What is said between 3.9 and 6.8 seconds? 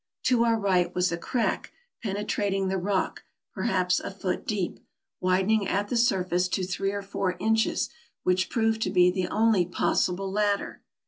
a foot deep, widen AMERICA 115 ing at the surface to